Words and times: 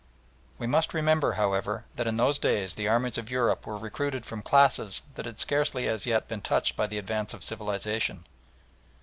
We 0.57 0.65
must 0.65 0.95
remember, 0.95 1.33
however, 1.33 1.85
that 1.95 2.07
in 2.07 2.17
those 2.17 2.39
days 2.39 2.73
the 2.73 2.87
armies 2.87 3.19
of 3.19 3.29
Europe 3.29 3.67
were 3.67 3.77
recruited 3.77 4.25
from 4.25 4.41
classes 4.41 5.03
that 5.13 5.27
had 5.27 5.39
scarcely 5.39 5.87
as 5.87 6.07
yet 6.07 6.27
been 6.27 6.41
touched 6.41 6.75
by 6.75 6.87
the 6.87 6.97
advance 6.97 7.35
of 7.35 7.43
civilisation. 7.43 8.25